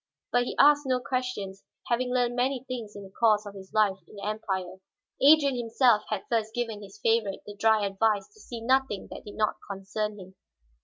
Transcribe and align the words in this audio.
But 0.31 0.45
he 0.45 0.55
asked 0.57 0.87
no 0.87 0.99
questions, 0.99 1.63
having 1.85 2.11
learned 2.11 2.35
many 2.35 2.63
things 2.67 2.95
in 2.95 3.03
the 3.03 3.11
course 3.11 3.45
of 3.45 3.53
his 3.53 3.71
life 3.71 3.97
in 4.07 4.15
the 4.15 4.25
Empire. 4.25 4.77
Adrian 5.21 5.55
himself 5.55 6.05
had 6.09 6.23
first 6.27 6.55
given 6.55 6.81
his 6.81 6.99
favorite 7.03 7.41
the 7.45 7.55
dry 7.55 7.85
advice 7.85 8.27
to 8.33 8.39
see 8.39 8.61
nothing 8.61 9.09
that 9.11 9.25
did 9.25 9.35
not 9.35 9.57
concern 9.69 10.17
him. 10.17 10.35